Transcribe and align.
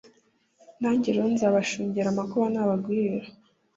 nanjye 0.81 1.09
rero 1.15 1.27
nzabashungera 1.35 2.07
amakuba 2.11 2.45
nabagwirira 2.53 3.29